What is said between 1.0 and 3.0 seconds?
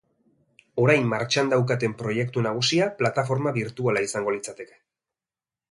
martxan daukaten proiektu nagusia